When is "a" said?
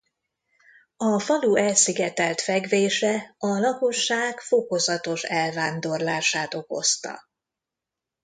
0.97-1.19, 3.37-3.47